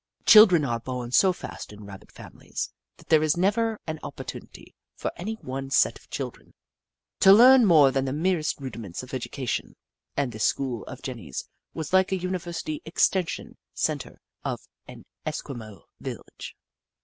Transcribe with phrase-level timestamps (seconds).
[0.25, 5.11] Children are born so fast in Rabbit families that there is never an opportunity for
[5.15, 6.55] any one set of children
[7.19, 9.75] to learn more than the merest rudiments of education,
[10.17, 16.55] and this school of Jenny's was like a University Extension Centre in an Esquimaux village.